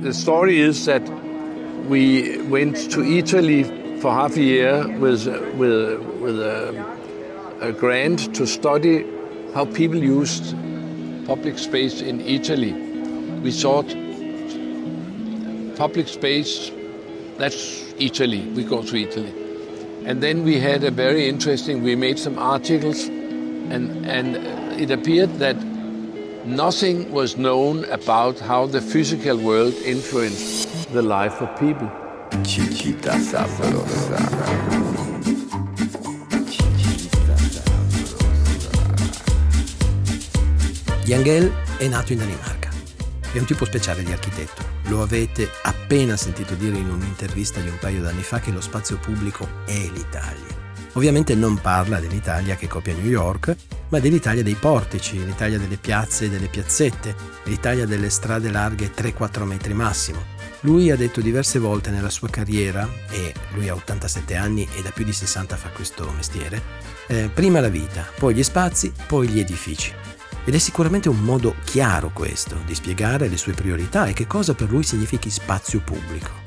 The 0.00 0.14
story 0.14 0.60
is 0.60 0.86
that 0.86 1.06
we 1.86 2.40
went 2.44 2.90
to 2.92 3.04
Italy 3.04 3.64
for 4.00 4.10
half 4.10 4.34
a 4.38 4.42
year 4.42 4.88
with, 4.98 5.26
with, 5.58 6.00
with 6.22 6.40
a, 6.40 6.96
a 7.60 7.72
grant 7.72 8.34
to 8.34 8.46
study 8.46 9.04
how 9.52 9.66
people 9.66 9.98
used 9.98 10.56
public 11.26 11.58
space 11.58 12.00
in 12.00 12.22
Italy. 12.22 12.72
We 13.42 13.52
thought 13.52 13.88
public 15.76 16.08
space, 16.08 16.72
that's 17.36 17.92
Italy, 17.98 18.40
we 18.56 18.64
go 18.64 18.82
to 18.82 18.96
Italy. 18.96 19.34
And 20.06 20.22
then 20.22 20.44
we 20.44 20.58
had 20.58 20.82
a 20.82 20.90
very 20.90 21.28
interesting, 21.28 21.82
we 21.82 21.94
made 21.94 22.18
some 22.18 22.38
articles 22.38 23.04
and, 23.04 24.06
and 24.06 24.36
it 24.80 24.90
appeared 24.90 25.38
that 25.40 25.56
nothing 26.44 27.10
was 27.10 27.36
known 27.36 27.84
about 27.90 28.38
how 28.38 28.66
the 28.66 28.80
physical 28.80 29.36
world 29.36 29.74
influenced 29.84 30.92
the 30.92 31.02
life 31.02 31.40
of 31.40 31.48
people. 31.58 31.90
Chichita 32.42 33.18
sabrosa. 33.18 34.68
Yangel 41.04 41.52
è 41.76 41.88
nato 41.88 42.12
in 42.12 42.18
Danimarca. 42.18 42.70
È 43.32 43.38
un 43.38 43.44
tipo 43.44 43.64
speciale 43.64 44.02
di 44.02 44.12
architetto. 44.12 44.62
Lo 44.84 45.02
avete 45.02 45.48
appena 45.62 46.16
sentito 46.16 46.54
dire 46.54 46.76
in 46.76 46.88
un'intervista 46.88 47.60
di 47.60 47.68
un 47.68 47.78
paio 47.80 48.00
d'anni 48.00 48.22
fa 48.22 48.38
che 48.38 48.50
lo 48.50 48.60
spazio 48.60 48.96
pubblico 48.98 49.46
è 49.66 49.88
l'Italia. 49.92 50.59
Ovviamente 50.94 51.34
non 51.34 51.60
parla 51.60 52.00
dell'Italia 52.00 52.56
che 52.56 52.66
copia 52.66 52.94
New 52.94 53.06
York, 53.06 53.54
ma 53.90 54.00
dell'Italia 54.00 54.42
dei 54.42 54.54
portici, 54.54 55.24
l'Italia 55.24 55.58
delle 55.58 55.76
piazze 55.76 56.24
e 56.24 56.30
delle 56.30 56.48
piazzette, 56.48 57.14
l'Italia 57.44 57.86
delle 57.86 58.10
strade 58.10 58.50
larghe 58.50 58.92
3-4 58.92 59.44
metri 59.44 59.72
massimo. 59.72 60.38
Lui 60.60 60.90
ha 60.90 60.96
detto 60.96 61.20
diverse 61.20 61.58
volte 61.58 61.90
nella 61.90 62.10
sua 62.10 62.28
carriera, 62.28 62.88
e 63.10 63.32
lui 63.54 63.68
ha 63.68 63.74
87 63.74 64.34
anni 64.34 64.68
e 64.76 64.82
da 64.82 64.90
più 64.90 65.04
di 65.04 65.12
60 65.12 65.56
fa 65.56 65.68
questo 65.68 66.10
mestiere, 66.14 66.62
eh, 67.06 67.30
prima 67.32 67.60
la 67.60 67.68
vita, 67.68 68.04
poi 68.18 68.34
gli 68.34 68.42
spazi, 68.42 68.92
poi 69.06 69.28
gli 69.28 69.38
edifici. 69.38 69.92
Ed 70.44 70.54
è 70.54 70.58
sicuramente 70.58 71.08
un 71.08 71.20
modo 71.20 71.54
chiaro 71.64 72.10
questo 72.12 72.56
di 72.66 72.74
spiegare 72.74 73.28
le 73.28 73.36
sue 73.36 73.52
priorità 73.52 74.06
e 74.06 74.12
che 74.12 74.26
cosa 74.26 74.54
per 74.54 74.70
lui 74.70 74.82
significhi 74.82 75.30
spazio 75.30 75.80
pubblico. 75.80 76.39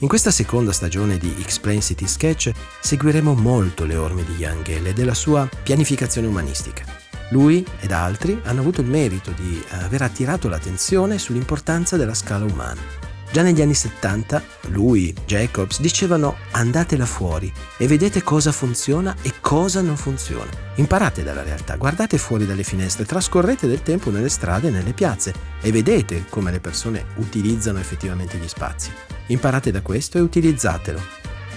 In 0.00 0.08
questa 0.08 0.30
seconda 0.30 0.72
stagione 0.72 1.18
di 1.18 1.34
Explain 1.40 1.80
City 1.80 2.06
Sketch 2.06 2.52
seguiremo 2.80 3.34
molto 3.34 3.84
le 3.84 3.96
orme 3.96 4.24
di 4.24 4.34
Yangel 4.34 4.86
e 4.86 4.92
della 4.92 5.14
sua 5.14 5.48
pianificazione 5.62 6.28
umanistica. 6.28 6.84
Lui 7.30 7.66
ed 7.80 7.90
altri 7.90 8.40
hanno 8.44 8.60
avuto 8.60 8.80
il 8.80 8.86
merito 8.86 9.32
di 9.32 9.62
aver 9.70 10.02
attirato 10.02 10.48
l'attenzione 10.48 11.18
sull'importanza 11.18 11.96
della 11.96 12.14
scala 12.14 12.44
umana 12.44 13.06
Già 13.30 13.42
negli 13.42 13.60
anni 13.60 13.74
70 13.74 14.42
lui, 14.68 15.14
Jacobs, 15.26 15.80
dicevano 15.80 16.36
andate 16.52 16.96
là 16.96 17.04
fuori 17.04 17.52
e 17.76 17.86
vedete 17.86 18.22
cosa 18.22 18.52
funziona 18.52 19.14
e 19.20 19.34
cosa 19.40 19.82
non 19.82 19.96
funziona. 19.96 20.50
Imparate 20.76 21.22
dalla 21.22 21.42
realtà, 21.42 21.76
guardate 21.76 22.16
fuori 22.16 22.46
dalle 22.46 22.62
finestre, 22.62 23.04
trascorrete 23.04 23.66
del 23.66 23.82
tempo 23.82 24.10
nelle 24.10 24.30
strade 24.30 24.68
e 24.68 24.70
nelle 24.70 24.94
piazze 24.94 25.34
e 25.60 25.70
vedete 25.70 26.24
come 26.30 26.50
le 26.50 26.60
persone 26.60 27.04
utilizzano 27.16 27.78
effettivamente 27.78 28.38
gli 28.38 28.48
spazi. 28.48 28.90
Imparate 29.28 29.70
da 29.70 29.82
questo 29.82 30.18
e 30.18 30.20
utilizzatelo. 30.20 31.00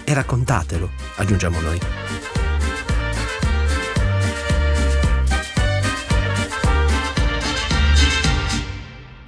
E 0.03 0.14
raccontatelo, 0.14 0.89
aggiungiamo 1.16 1.59
noi. 1.59 1.80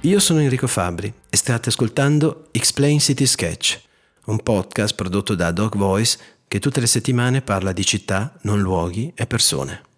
Io 0.00 0.20
sono 0.20 0.40
Enrico 0.40 0.66
Fabri 0.66 1.12
e 1.30 1.36
state 1.36 1.70
ascoltando 1.70 2.48
Explain 2.50 3.00
City 3.00 3.24
Sketch, 3.24 3.80
un 4.26 4.38
podcast 4.42 4.94
prodotto 4.94 5.34
da 5.34 5.50
Dog 5.50 5.76
Voice 5.76 6.18
che 6.46 6.58
tutte 6.58 6.80
le 6.80 6.86
settimane 6.86 7.40
parla 7.40 7.72
di 7.72 7.84
città, 7.86 8.36
non 8.42 8.60
luoghi 8.60 9.10
e 9.14 9.26
persone. 9.26 9.93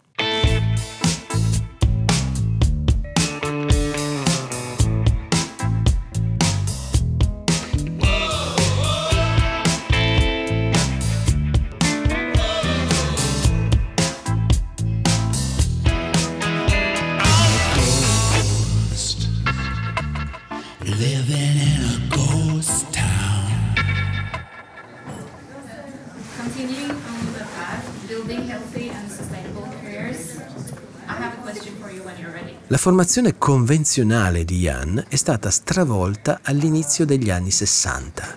La 32.69 32.78
formazione 32.78 33.38
convenzionale 33.38 34.44
di 34.44 34.58
Jan 34.58 35.04
è 35.08 35.16
stata 35.16 35.50
stravolta 35.50 36.41
all'inizio 36.42 37.04
degli 37.04 37.30
anni 37.30 37.50
60. 37.50 38.36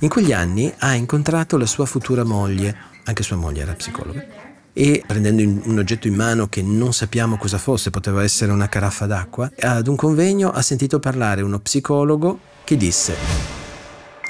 In 0.00 0.08
quegli 0.08 0.32
anni 0.32 0.72
ha 0.78 0.94
incontrato 0.94 1.56
la 1.56 1.66
sua 1.66 1.86
futura 1.86 2.24
moglie, 2.24 2.74
anche 3.04 3.22
sua 3.22 3.36
moglie 3.36 3.62
era 3.62 3.74
psicologa, 3.74 4.24
e 4.72 5.02
prendendo 5.06 5.42
un 5.42 5.78
oggetto 5.78 6.06
in 6.06 6.14
mano 6.14 6.48
che 6.48 6.62
non 6.62 6.92
sappiamo 6.92 7.36
cosa 7.36 7.58
fosse, 7.58 7.90
poteva 7.90 8.22
essere 8.22 8.52
una 8.52 8.68
caraffa 8.68 9.06
d'acqua, 9.06 9.50
ad 9.58 9.86
un 9.86 9.96
convegno 9.96 10.50
ha 10.50 10.62
sentito 10.62 10.98
parlare 10.98 11.42
uno 11.42 11.58
psicologo 11.58 12.40
che 12.64 12.76
disse 12.76 13.55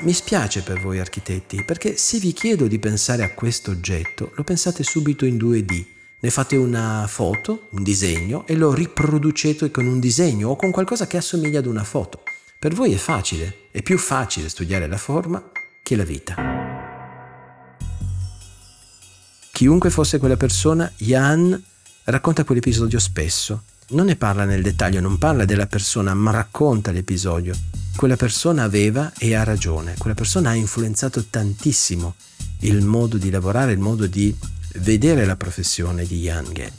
mi 0.00 0.12
spiace 0.12 0.62
per 0.62 0.80
voi 0.80 0.98
architetti, 0.98 1.64
perché 1.64 1.96
se 1.96 2.18
vi 2.18 2.32
chiedo 2.32 2.66
di 2.66 2.78
pensare 2.78 3.22
a 3.22 3.32
questo 3.32 3.70
oggetto, 3.70 4.32
lo 4.34 4.44
pensate 4.44 4.82
subito 4.82 5.24
in 5.24 5.36
2D 5.36 5.94
ne 6.18 6.30
fate 6.30 6.56
una 6.56 7.06
foto, 7.06 7.68
un 7.70 7.82
disegno 7.82 8.46
e 8.46 8.56
lo 8.56 8.72
riproducete 8.72 9.70
con 9.70 9.86
un 9.86 10.00
disegno 10.00 10.48
o 10.48 10.56
con 10.56 10.70
qualcosa 10.70 11.06
che 11.06 11.18
assomiglia 11.18 11.58
ad 11.58 11.66
una 11.66 11.84
foto. 11.84 12.22
Per 12.58 12.72
voi 12.72 12.92
è 12.92 12.96
facile, 12.96 13.68
è 13.70 13.82
più 13.82 13.98
facile 13.98 14.48
studiare 14.48 14.88
la 14.88 14.96
forma 14.96 15.50
che 15.82 15.94
la 15.94 16.04
vita. 16.04 16.34
Chiunque 19.52 19.90
fosse 19.90 20.18
quella 20.18 20.36
persona, 20.36 20.90
Jan 20.96 21.62
racconta 22.04 22.44
quell'episodio 22.44 22.98
spesso. 22.98 23.62
Non 23.90 24.06
ne 24.06 24.16
parla 24.16 24.44
nel 24.44 24.62
dettaglio, 24.62 25.00
non 25.00 25.18
parla 25.18 25.44
della 25.44 25.66
persona, 25.66 26.12
ma 26.14 26.30
racconta 26.30 26.90
l'episodio. 26.90 27.54
Quella 27.96 28.16
persona 28.16 28.62
aveva 28.62 29.10
e 29.16 29.34
ha 29.34 29.42
ragione, 29.42 29.94
quella 29.96 30.14
persona 30.14 30.50
ha 30.50 30.54
influenzato 30.54 31.24
tantissimo 31.30 32.14
il 32.60 32.84
modo 32.84 33.16
di 33.16 33.30
lavorare, 33.30 33.72
il 33.72 33.78
modo 33.78 34.06
di 34.06 34.36
vedere 34.80 35.24
la 35.24 35.36
professione 35.36 36.04
di 36.04 36.20
Yang. 36.20 36.70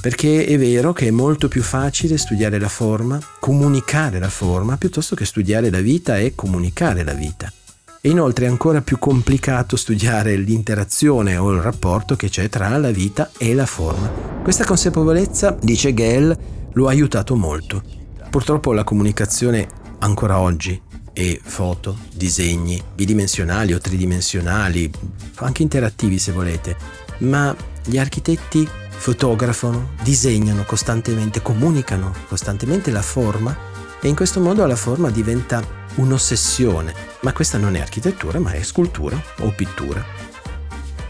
Perché 0.00 0.44
è 0.44 0.58
vero 0.58 0.92
che 0.92 1.06
è 1.06 1.10
molto 1.12 1.46
più 1.46 1.62
facile 1.62 2.18
studiare 2.18 2.58
la 2.58 2.68
forma, 2.68 3.20
comunicare 3.38 4.18
la 4.18 4.28
forma, 4.28 4.76
piuttosto 4.76 5.14
che 5.14 5.24
studiare 5.24 5.70
la 5.70 5.80
vita 5.80 6.18
e 6.18 6.34
comunicare 6.34 7.04
la 7.04 7.14
vita. 7.14 7.52
E 8.00 8.08
inoltre 8.08 8.46
è 8.46 8.48
ancora 8.48 8.82
più 8.82 8.98
complicato 8.98 9.76
studiare 9.76 10.34
l'interazione 10.36 11.36
o 11.36 11.52
il 11.52 11.60
rapporto 11.60 12.16
che 12.16 12.28
c'è 12.28 12.48
tra 12.48 12.76
la 12.76 12.90
vita 12.90 13.30
e 13.38 13.54
la 13.54 13.66
forma. 13.66 14.08
Questa 14.42 14.64
consapevolezza, 14.64 15.56
dice 15.60 15.94
Gell, 15.94 16.36
lo 16.72 16.88
ha 16.88 16.90
aiutato 16.90 17.36
molto. 17.36 17.82
Purtroppo 18.28 18.72
la 18.72 18.82
comunicazione 18.82 19.84
ancora 19.98 20.38
oggi 20.38 20.80
e 21.12 21.40
foto, 21.42 21.96
disegni 22.12 22.82
bidimensionali 22.94 23.72
o 23.72 23.78
tridimensionali, 23.78 24.90
anche 25.36 25.62
interattivi 25.62 26.18
se 26.18 26.32
volete, 26.32 26.76
ma 27.18 27.54
gli 27.84 27.96
architetti 27.96 28.68
fotografano, 28.90 29.90
disegnano 30.02 30.64
costantemente, 30.64 31.40
comunicano 31.40 32.12
costantemente 32.28 32.90
la 32.90 33.02
forma 33.02 33.56
e 34.00 34.08
in 34.08 34.14
questo 34.14 34.40
modo 34.40 34.66
la 34.66 34.76
forma 34.76 35.10
diventa 35.10 35.62
un'ossessione, 35.96 36.94
ma 37.20 37.32
questa 37.32 37.56
non 37.58 37.76
è 37.76 37.80
architettura, 37.80 38.38
ma 38.38 38.52
è 38.52 38.62
scultura 38.62 39.20
o 39.38 39.50
pittura. 39.50 40.04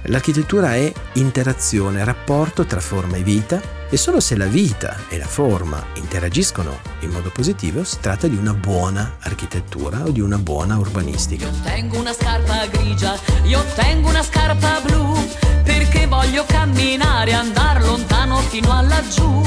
L'architettura 0.08 0.74
è 0.74 0.92
interazione, 1.14 2.04
rapporto 2.04 2.64
tra 2.64 2.78
forma 2.78 3.16
e 3.16 3.22
vita 3.22 3.60
e 3.88 3.96
solo 3.96 4.20
se 4.20 4.36
la 4.36 4.46
vita 4.46 4.96
e 5.08 5.18
la 5.18 5.26
forma 5.26 5.84
interagiscono 5.94 6.78
in 7.00 7.10
modo 7.10 7.30
positivo 7.30 7.82
si 7.82 7.98
tratta 8.00 8.28
di 8.28 8.36
una 8.36 8.54
buona 8.54 9.16
architettura 9.20 10.04
o 10.04 10.10
di 10.10 10.20
una 10.20 10.38
buona 10.38 10.76
urbanistica. 10.78 11.46
Io 11.46 11.52
tengo 11.64 11.98
una 11.98 12.12
scarpa 12.12 12.66
grigia, 12.66 13.18
io 13.44 13.64
tengo 13.74 14.08
una 14.08 14.22
scarpa 14.22 14.80
blu, 14.80 15.16
perché 15.64 16.06
voglio 16.06 16.44
camminare, 16.46 17.32
andare 17.32 17.80
lontano 17.80 18.38
fino 18.38 18.70
a 18.70 18.82
laggiù, 18.82 19.42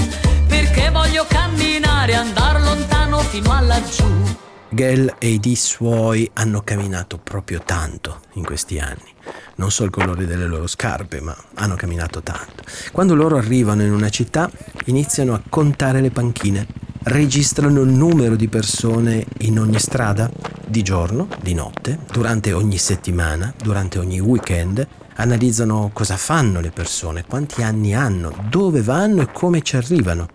perché 0.48 0.90
voglio 0.90 1.26
camminare, 1.28 2.16
andare 2.16 2.60
lontano 2.60 3.20
fino 3.20 3.52
a 3.52 3.62
laggiù. 3.62 4.48
Gell 4.72 5.16
e 5.18 5.40
i 5.42 5.56
suoi 5.56 6.30
hanno 6.34 6.62
camminato 6.62 7.18
proprio 7.18 7.62
tanto 7.66 8.20
in 8.34 8.46
questi 8.46 8.78
anni. 8.78 9.14
Non 9.56 9.72
so 9.72 9.84
il 9.84 9.90
colore 9.90 10.26
delle 10.26 10.46
loro 10.46 10.68
scarpe, 10.68 11.22
ma 11.22 11.36
hanno 11.56 11.76
camminato 11.76 12.22
tanto. 12.22 12.64
Quando 12.92 13.16
loro 13.16 13.38
arrivano 13.38 13.82
in 13.82 13.92
una 13.92 14.10
città, 14.10 14.50
iniziano 14.86 15.34
a 15.34 15.42
contare 15.50 16.02
le 16.02 16.12
panchine. 16.12 16.68
registrano 17.04 17.82
il 17.82 17.90
numero 17.90 18.36
di 18.36 18.48
persone 18.48 19.26
in 19.40 19.60
ogni 19.60 19.80
strada, 19.80 20.30
di 20.66 20.82
giorno, 20.84 21.28
di 21.42 21.54
notte, 21.54 21.98
durante 22.12 22.52
ogni 22.54 22.78
settimana, 22.78 23.54
durante 23.62 24.00
ogni 24.00 24.20
weekend, 24.20 24.86
analizzano 25.16 25.90
cosa 25.94 26.18
fanno 26.18 26.60
le 26.60 26.72
persone, 26.72 27.26
quanti 27.26 27.64
anni 27.64 27.96
hanno, 27.96 28.34
dove 28.50 28.82
vanno 28.82 29.22
e 29.22 29.32
come 29.32 29.62
ci 29.62 29.76
arrivano. 29.76 30.28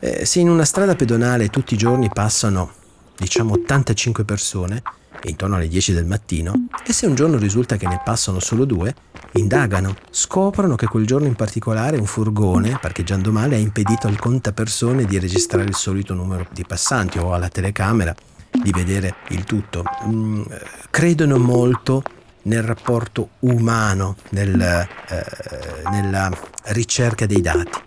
Eh, 0.00 0.24
se 0.26 0.40
in 0.40 0.48
una 0.48 0.64
strada 0.64 0.94
pedonale 0.94 1.48
tutti 1.48 1.74
i 1.74 1.78
giorni 1.78 2.10
passano, 2.12 2.72
diciamo, 3.18 3.54
85 3.54 4.24
persone, 4.24 4.82
intorno 5.24 5.56
alle 5.56 5.68
10 5.68 5.92
del 5.92 6.06
mattino, 6.06 6.68
e 6.86 6.92
se 6.92 7.06
un 7.06 7.14
giorno 7.14 7.38
risulta 7.38 7.76
che 7.76 7.86
ne 7.86 8.00
passano 8.04 8.40
solo 8.40 8.64
due, 8.64 8.94
indagano, 9.32 9.96
scoprono 10.10 10.76
che 10.76 10.86
quel 10.86 11.06
giorno 11.06 11.26
in 11.26 11.34
particolare 11.34 11.98
un 11.98 12.06
furgone, 12.06 12.78
parcheggiando 12.80 13.32
male, 13.32 13.56
ha 13.56 13.58
impedito 13.58 14.06
al 14.06 14.18
contapersone 14.18 15.04
di 15.04 15.18
registrare 15.18 15.66
il 15.66 15.74
solito 15.74 16.14
numero 16.14 16.46
di 16.52 16.64
passanti 16.66 17.18
o 17.18 17.32
alla 17.32 17.48
telecamera 17.48 18.14
di 18.50 18.70
vedere 18.70 19.16
il 19.28 19.44
tutto. 19.44 19.84
Mm, 20.06 20.42
credono 20.90 21.38
molto 21.38 22.02
nel 22.42 22.62
rapporto 22.62 23.30
umano, 23.40 24.16
nel, 24.30 24.60
eh, 24.60 25.24
nella 25.90 26.30
ricerca 26.66 27.26
dei 27.26 27.40
dati. 27.40 27.84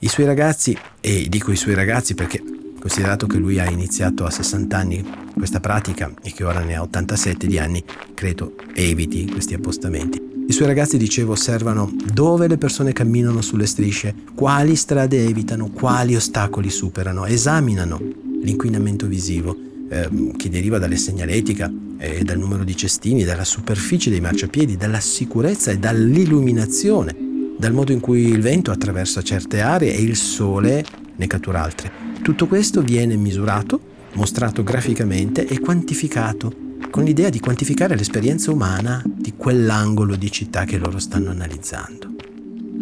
I 0.00 0.08
suoi 0.08 0.26
ragazzi, 0.26 0.76
e 1.00 1.26
dico 1.28 1.52
i 1.52 1.56
suoi 1.56 1.74
ragazzi 1.74 2.14
perché 2.14 2.42
considerato 2.86 3.26
che 3.26 3.38
lui 3.38 3.58
ha 3.58 3.68
iniziato 3.68 4.24
a 4.24 4.30
60 4.30 4.76
anni 4.76 5.04
questa 5.34 5.58
pratica 5.58 6.14
e 6.22 6.32
che 6.32 6.44
ora 6.44 6.60
ne 6.60 6.76
ha 6.76 6.82
87 6.82 7.48
di 7.48 7.58
anni, 7.58 7.82
credo 8.14 8.54
eviti 8.74 9.28
questi 9.28 9.54
appostamenti. 9.54 10.22
I 10.46 10.52
suoi 10.52 10.68
ragazzi, 10.68 10.96
dicevo, 10.96 11.32
osservano 11.32 11.92
dove 12.12 12.46
le 12.46 12.58
persone 12.58 12.92
camminano 12.92 13.40
sulle 13.40 13.66
strisce, 13.66 14.14
quali 14.36 14.76
strade 14.76 15.26
evitano, 15.26 15.68
quali 15.68 16.14
ostacoli 16.14 16.70
superano, 16.70 17.26
esaminano 17.26 18.00
l'inquinamento 18.40 19.08
visivo 19.08 19.56
eh, 19.90 20.08
che 20.36 20.48
deriva 20.48 20.78
dalle 20.78 20.96
segnaletica 20.96 21.68
e 21.98 22.22
dal 22.22 22.38
numero 22.38 22.62
di 22.62 22.76
cestini, 22.76 23.24
dalla 23.24 23.44
superficie 23.44 24.10
dei 24.10 24.20
marciapiedi, 24.20 24.76
dalla 24.76 25.00
sicurezza 25.00 25.72
e 25.72 25.78
dall'illuminazione, 25.78 27.16
dal 27.58 27.72
modo 27.72 27.90
in 27.90 27.98
cui 27.98 28.28
il 28.28 28.40
vento 28.40 28.70
attraversa 28.70 29.22
certe 29.22 29.60
aree 29.60 29.92
e 29.92 30.00
il 30.00 30.14
sole 30.14 30.84
ne 31.16 31.26
cattura 31.26 31.64
altre. 31.64 32.05
Tutto 32.26 32.48
questo 32.48 32.82
viene 32.82 33.14
misurato, 33.14 33.78
mostrato 34.14 34.64
graficamente 34.64 35.46
e 35.46 35.60
quantificato, 35.60 36.52
con 36.90 37.04
l'idea 37.04 37.28
di 37.28 37.38
quantificare 37.38 37.94
l'esperienza 37.94 38.50
umana 38.50 39.00
di 39.06 39.34
quell'angolo 39.36 40.16
di 40.16 40.28
città 40.32 40.64
che 40.64 40.76
loro 40.76 40.98
stanno 40.98 41.30
analizzando. 41.30 42.08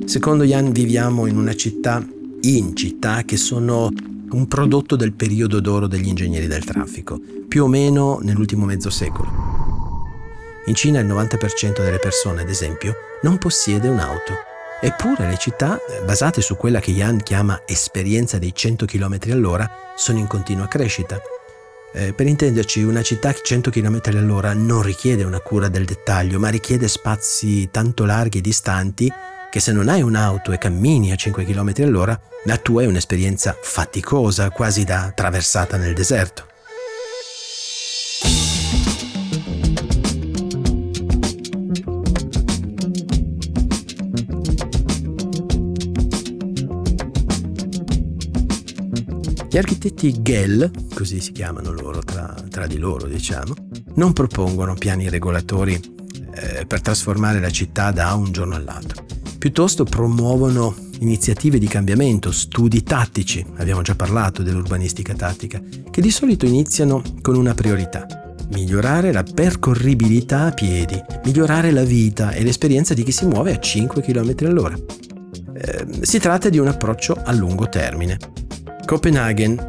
Secondo 0.07 0.45
Jan 0.45 0.73
viviamo 0.73 1.27
in 1.27 1.37
una 1.37 1.55
città, 1.55 2.03
in 2.41 2.75
città 2.75 3.25
che 3.25 3.37
sono 3.37 3.91
un 4.31 4.49
prodotto 4.49 4.97
del 4.97 5.13
periodo 5.13 5.61
d'oro 5.61 5.89
degli 5.89 6.09
ingegneri 6.09 6.47
del 6.47 6.65
traffico, 6.65 7.21
più 7.47 7.65
o 7.65 7.69
meno 7.69 8.21
nell'ultimo 8.23 8.65
mezzo 8.65 8.89
secolo. 8.89 9.31
In 10.65 10.75
Cina 10.75 11.01
il 11.01 11.07
90% 11.07 11.85
delle 11.85 11.99
persone, 11.99 12.41
ad 12.41 12.49
esempio, 12.49 12.95
non 13.21 13.37
possiede 13.37 13.89
un'auto 13.89 14.53
Eppure 14.81 15.27
le 15.27 15.39
città, 15.39 15.79
basate 16.05 16.41
su 16.41 16.57
quella 16.57 16.81
che 16.81 16.93
Jan 16.93 17.23
chiama 17.23 17.63
esperienza 17.67 18.39
dei 18.39 18.55
100 18.55 18.85
km 18.85 19.19
all'ora, 19.31 19.69
sono 19.97 20.19
in 20.19 20.27
continua 20.27 20.69
crescita. 20.69 21.21
Eh, 21.93 22.13
per 22.13 22.27
intenderci, 22.27 22.83
una 22.83 23.03
città 23.03 23.29
a 23.29 23.35
100 23.41 23.71
km 23.71 24.01
all'ora 24.07 24.53
non 24.53 24.83
richiede 24.83 25.23
una 25.23 25.41
cura 25.41 25.69
del 25.69 25.85
dettaglio, 25.85 26.39
ma 26.39 26.49
richiede 26.49 26.89
spazi 26.89 27.71
tanto 27.71 28.05
larghi 28.05 28.39
e 28.39 28.41
distanti 28.41 29.13
che 29.51 29.61
se 29.61 29.71
non 29.71 29.89
hai 29.89 30.03
un'auto 30.03 30.51
e 30.51 30.59
cammini 30.59 31.13
a 31.13 31.17
5 31.17 31.45
km 31.45 31.73
all'ora, 31.79 32.21
la 32.47 32.57
tua 32.57 32.83
è 32.83 32.87
un'esperienza 32.87 33.57
faticosa, 33.63 34.51
quasi 34.51 34.83
da 34.83 35.13
traversata 35.15 35.77
nel 35.77 35.95
deserto. 35.95 36.47
Gli 49.55 49.59
architetti 49.59 50.21
Gell, 50.21 50.69
così 50.95 51.21
si 51.21 51.31
chiamano 51.31 51.71
loro 51.71 52.01
tra, 52.01 52.35
tra 52.51 52.67
di 52.67 52.77
loro, 52.77 53.07
diciamo, 53.07 53.55
non 53.95 54.13
propongono 54.13 54.75
piani 54.75 55.09
regolatori 55.09 55.81
eh, 56.35 56.67
per 56.67 56.81
trasformare 56.81 57.39
la 57.39 57.51
città 57.51 57.93
da 57.93 58.15
un 58.15 58.33
giorno 58.33 58.57
all'altro. 58.57 59.05
Piuttosto 59.39 59.85
promuovono 59.85 60.75
iniziative 60.99 61.61
di 61.61 61.69
cambiamento, 61.69 62.33
studi 62.33 62.83
tattici, 62.83 63.47
abbiamo 63.59 63.83
già 63.83 63.95
parlato 63.95 64.43
dell'urbanistica 64.43 65.15
tattica, 65.15 65.63
che 65.89 66.01
di 66.01 66.11
solito 66.11 66.47
iniziano 66.47 67.01
con 67.23 67.37
una 67.37 67.55
priorità, 67.55 68.35
migliorare 68.51 69.13
la 69.13 69.23
percorribilità 69.23 70.47
a 70.47 70.51
piedi, 70.51 71.01
migliorare 71.27 71.71
la 71.71 71.85
vita 71.85 72.33
e 72.33 72.43
l'esperienza 72.43 72.93
di 72.93 73.05
chi 73.05 73.13
si 73.13 73.25
muove 73.25 73.55
a 73.55 73.61
5 73.61 74.03
km 74.03 74.35
all'ora. 74.47 74.75
Eh, 74.75 75.87
si 76.01 76.19
tratta 76.19 76.49
di 76.49 76.59
un 76.59 76.67
approccio 76.67 77.15
a 77.15 77.31
lungo 77.31 77.69
termine, 77.69 78.19
Copenaghen 78.85 79.69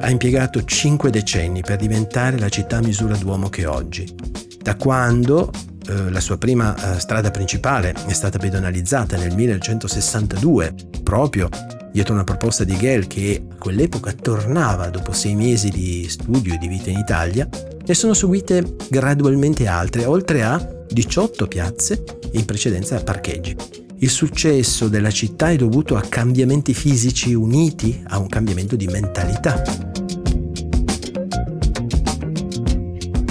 ha 0.00 0.10
impiegato 0.10 0.64
cinque 0.64 1.10
decenni 1.10 1.62
per 1.62 1.78
diventare 1.78 2.38
la 2.38 2.48
città 2.48 2.78
a 2.78 2.82
misura 2.82 3.16
d'uomo 3.16 3.48
che 3.48 3.62
è 3.62 3.68
oggi. 3.68 4.12
Da 4.60 4.74
quando 4.76 5.50
eh, 5.88 6.10
la 6.10 6.20
sua 6.20 6.36
prima 6.36 6.74
eh, 6.74 7.00
strada 7.00 7.30
principale 7.30 7.94
è 8.06 8.12
stata 8.12 8.38
pedonalizzata 8.38 9.16
nel 9.16 9.34
1962, 9.34 10.74
proprio 11.02 11.48
dietro 11.92 12.12
una 12.12 12.24
proposta 12.24 12.64
di 12.64 12.76
Gell 12.76 13.06
che 13.06 13.42
a 13.48 13.54
quell'epoca 13.56 14.12
tornava 14.12 14.90
dopo 14.90 15.12
sei 15.12 15.34
mesi 15.34 15.70
di 15.70 16.06
studio 16.08 16.54
e 16.54 16.58
di 16.58 16.68
vita 16.68 16.90
in 16.90 16.98
Italia, 16.98 17.48
ne 17.86 17.94
sono 17.94 18.14
seguite 18.14 18.76
gradualmente 18.90 19.66
altre, 19.66 20.04
oltre 20.04 20.42
a 20.42 20.58
18 20.88 21.46
piazze 21.46 22.04
e 22.32 22.38
in 22.38 22.44
precedenza 22.44 23.02
parcheggi. 23.02 23.85
Il 23.98 24.10
successo 24.10 24.88
della 24.88 25.10
città 25.10 25.50
è 25.50 25.56
dovuto 25.56 25.96
a 25.96 26.02
cambiamenti 26.02 26.74
fisici 26.74 27.32
uniti 27.32 28.02
a 28.08 28.18
un 28.18 28.28
cambiamento 28.28 28.76
di 28.76 28.86
mentalità. 28.86 29.62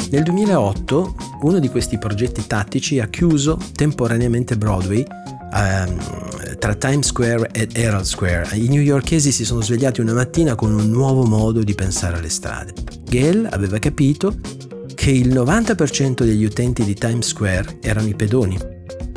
Nel 0.10 0.24
2008 0.24 1.16
uno 1.42 1.60
di 1.60 1.70
questi 1.70 2.00
progetti 2.00 2.48
tattici 2.48 3.00
ha 3.00 3.08
chiuso 3.08 3.60
temporaneamente 3.76 4.58
Broadway 4.58 5.06
um, 5.52 6.58
tra 6.58 6.74
Times 6.74 7.08
Square 7.08 7.50
ed 7.52 7.78
Herald 7.78 8.06
Square. 8.06 8.58
I 8.58 8.68
newyorkesi 8.68 9.32
si 9.32 9.46
sono 9.46 9.62
svegliati 9.62 10.02
una 10.02 10.14
mattina 10.14 10.56
con 10.56 10.74
un 10.74 10.90
nuovo 10.90 11.26
modo 11.26 11.64
di 11.64 11.76
pensare 11.76 12.18
alle 12.18 12.30
strade. 12.30 12.74
Gale 13.04 13.48
aveva 13.50 13.78
capito 13.78 14.36
che 14.96 15.12
il 15.12 15.32
90% 15.32 16.24
degli 16.24 16.44
utenti 16.44 16.84
di 16.84 16.96
Times 16.96 17.28
Square 17.28 17.78
erano 17.82 18.08
i 18.08 18.16
pedoni 18.16 18.74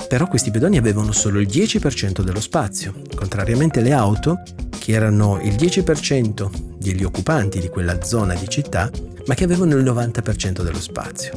però 0.09 0.27
questi 0.27 0.51
pedoni 0.51 0.79
avevano 0.79 1.13
solo 1.13 1.39
il 1.39 1.47
10% 1.47 2.23
dello 2.23 2.41
spazio, 2.41 2.95
contrariamente 3.15 3.81
alle 3.81 3.93
auto, 3.93 4.43
che 4.79 4.93
erano 4.93 5.39
il 5.43 5.55
10% 5.55 6.77
degli 6.79 7.05
occupanti 7.05 7.61
di 7.61 7.69
quella 7.69 8.03
zona 8.03 8.35
di 8.35 8.49
città, 8.49 8.91
ma 9.27 9.35
che 9.35 9.45
avevano 9.45 9.77
il 9.77 9.85
90% 9.85 10.63
dello 10.63 10.81
spazio. 10.81 11.33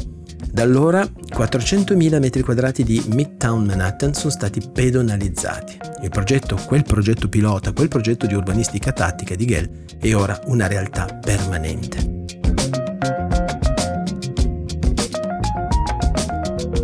Da 0.51 0.63
allora 0.63 1.01
400.000 1.01 2.19
m2 2.19 2.81
di 2.81 3.03
Midtown 3.13 3.63
Manhattan 3.65 4.13
sono 4.13 4.31
stati 4.31 4.61
pedonalizzati. 4.61 5.77
Il 6.01 6.09
progetto, 6.09 6.57
quel 6.65 6.83
progetto 6.83 7.29
pilota, 7.29 7.71
quel 7.71 7.87
progetto 7.87 8.25
di 8.25 8.33
urbanistica 8.33 8.91
tattica 8.91 9.35
di 9.35 9.45
Gell 9.45 9.69
è 9.97 10.13
ora 10.13 10.39
una 10.45 10.67
realtà 10.67 11.05
permanente. 11.05 12.20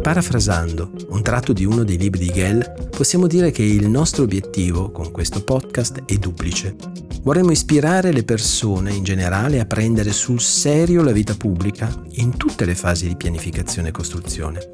Parafrasando 0.07 0.91
un 1.09 1.21
tratto 1.21 1.51
di 1.51 1.65
uno 1.65 1.83
dei 1.83 1.97
libri 1.97 2.19
di 2.19 2.31
Gell, 2.31 2.89
possiamo 2.91 3.27
dire 3.27 3.51
che 3.51 3.63
il 3.63 3.89
nostro 3.89 4.23
obiettivo 4.23 4.89
con 4.89 5.11
questo 5.11 5.43
podcast 5.43 6.03
è 6.05 6.13
duplice. 6.15 6.77
Vorremmo 7.23 7.51
ispirare 7.51 8.13
le 8.13 8.23
persone 8.23 8.93
in 8.93 9.03
generale 9.03 9.59
a 9.59 9.65
prendere 9.65 10.13
sul 10.13 10.39
serio 10.39 11.03
la 11.03 11.11
vita 11.11 11.35
pubblica 11.35 11.93
in 12.11 12.37
tutte 12.37 12.63
le 12.63 12.73
fasi 12.73 13.09
di 13.09 13.17
pianificazione 13.17 13.89
e 13.89 13.91
costruzione. 13.91 14.69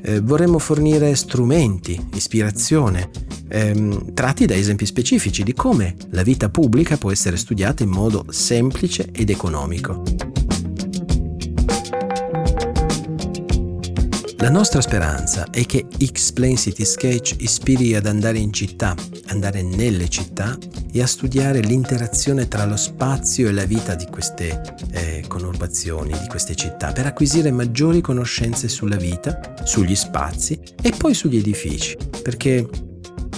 Eh, 0.00 0.20
vorremmo 0.20 0.58
fornire 0.58 1.14
strumenti, 1.16 2.08
ispirazione, 2.14 3.10
ehm, 3.46 4.14
tratti 4.14 4.46
da 4.46 4.54
esempi 4.54 4.86
specifici 4.86 5.42
di 5.42 5.52
come 5.52 5.96
la 6.12 6.22
vita 6.22 6.48
pubblica 6.48 6.96
può 6.96 7.12
essere 7.12 7.36
studiata 7.36 7.82
in 7.82 7.90
modo 7.90 8.24
semplice 8.30 9.10
ed 9.12 9.28
economico. 9.28 10.02
La 14.40 14.50
nostra 14.50 14.80
speranza 14.80 15.50
è 15.50 15.66
che 15.66 15.86
Explain 15.98 16.56
City 16.56 16.84
Sketch 16.84 17.34
ispiri 17.40 17.96
ad 17.96 18.06
andare 18.06 18.38
in 18.38 18.52
città, 18.52 18.94
andare 19.26 19.62
nelle 19.62 20.08
città 20.08 20.56
e 20.92 21.02
a 21.02 21.08
studiare 21.08 21.58
l'interazione 21.58 22.46
tra 22.46 22.64
lo 22.64 22.76
spazio 22.76 23.48
e 23.48 23.52
la 23.52 23.64
vita 23.64 23.96
di 23.96 24.06
queste 24.06 24.76
eh, 24.92 25.24
conurbazioni, 25.26 26.12
di 26.12 26.28
queste 26.28 26.54
città, 26.54 26.92
per 26.92 27.06
acquisire 27.06 27.50
maggiori 27.50 28.00
conoscenze 28.00 28.68
sulla 28.68 28.94
vita, 28.94 29.40
sugli 29.64 29.96
spazi 29.96 30.56
e 30.80 30.92
poi 30.96 31.14
sugli 31.14 31.38
edifici, 31.38 31.96
perché 32.22 32.68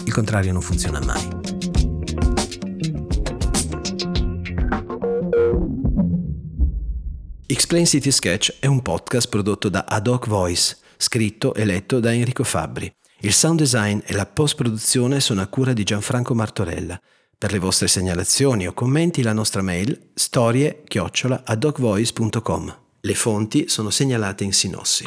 il 0.05 0.13
contrario 0.13 0.53
non 0.53 0.61
funziona 0.61 1.01
mai. 1.01 1.29
Explain 7.47 7.87
City 7.87 8.11
Sketch 8.11 8.57
è 8.61 8.67
un 8.67 8.83
podcast 8.83 9.29
prodotto 9.29 9.71
da 9.71 9.87
Ad 9.89 10.07
Hoc 10.07 10.29
Voice, 10.29 10.77
scritto 11.01 11.55
e 11.55 11.65
letto 11.65 11.99
da 11.99 12.13
Enrico 12.13 12.45
Fabbri. 12.45 12.95
Il 13.21 13.33
sound 13.33 13.59
design 13.59 14.01
e 14.05 14.13
la 14.13 14.27
post-produzione 14.27 15.21
sono 15.21 15.41
a 15.41 15.47
cura 15.47 15.73
di 15.73 15.83
Gianfranco 15.83 16.35
Martorella. 16.35 17.01
Per 17.37 17.53
le 17.53 17.59
vostre 17.59 17.89
segnalazioni 17.89 18.67
o 18.67 18.75
commenti 18.75 19.23
la 19.23 19.33
nostra 19.33 19.63
mail 19.63 20.11
storie-adocvoice.com. 20.13 22.79
Le 23.01 23.15
fonti 23.15 23.67
sono 23.69 23.89
segnalate 23.89 24.45
in 24.45 24.53
sinossi. 24.53 25.05